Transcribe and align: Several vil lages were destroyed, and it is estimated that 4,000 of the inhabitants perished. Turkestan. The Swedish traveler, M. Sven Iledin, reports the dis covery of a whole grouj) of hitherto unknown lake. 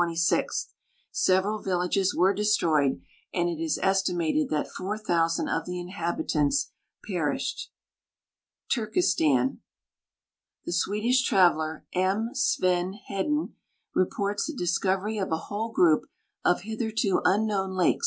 Several 1.11 1.61
vil 1.61 1.77
lages 1.81 2.15
were 2.17 2.33
destroyed, 2.33 3.03
and 3.35 3.47
it 3.49 3.61
is 3.61 3.77
estimated 3.83 4.49
that 4.49 4.67
4,000 4.67 5.47
of 5.47 5.67
the 5.67 5.79
inhabitants 5.79 6.71
perished. 7.07 7.71
Turkestan. 8.73 9.61
The 10.65 10.73
Swedish 10.73 11.21
traveler, 11.23 11.85
M. 11.93 12.31
Sven 12.33 12.95
Iledin, 13.11 13.53
reports 13.93 14.47
the 14.47 14.53
dis 14.55 14.79
covery 14.79 15.21
of 15.21 15.31
a 15.31 15.37
whole 15.37 15.71
grouj) 15.71 16.01
of 16.43 16.61
hitherto 16.61 17.21
unknown 17.23 17.75
lake. 17.75 17.99